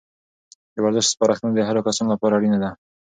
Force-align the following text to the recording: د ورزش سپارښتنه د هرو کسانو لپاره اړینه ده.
د 0.73 0.75
ورزش 0.83 1.05
سپارښتنه 1.13 1.51
د 1.53 1.59
هرو 1.67 1.85
کسانو 1.87 2.11
لپاره 2.13 2.33
اړینه 2.37 2.57
ده. 2.63 2.69